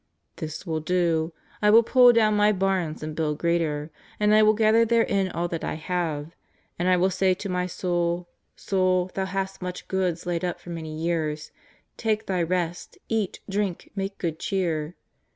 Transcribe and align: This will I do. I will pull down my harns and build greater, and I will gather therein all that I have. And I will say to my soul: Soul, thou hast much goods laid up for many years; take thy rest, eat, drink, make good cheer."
This 0.37 0.65
will 0.65 0.79
I 0.79 0.83
do. 0.83 1.31
I 1.61 1.69
will 1.69 1.83
pull 1.83 2.11
down 2.11 2.33
my 2.35 2.51
harns 2.51 3.03
and 3.03 3.15
build 3.15 3.37
greater, 3.37 3.91
and 4.19 4.33
I 4.33 4.41
will 4.41 4.55
gather 4.55 4.83
therein 4.83 5.29
all 5.29 5.47
that 5.49 5.63
I 5.63 5.75
have. 5.75 6.33
And 6.79 6.87
I 6.87 6.97
will 6.97 7.11
say 7.11 7.35
to 7.35 7.47
my 7.49 7.67
soul: 7.67 8.27
Soul, 8.55 9.11
thou 9.13 9.25
hast 9.25 9.61
much 9.61 9.87
goods 9.87 10.25
laid 10.25 10.43
up 10.43 10.59
for 10.59 10.71
many 10.71 10.95
years; 10.97 11.51
take 11.97 12.25
thy 12.25 12.41
rest, 12.41 12.97
eat, 13.09 13.41
drink, 13.47 13.91
make 13.95 14.17
good 14.17 14.39
cheer." 14.39 14.95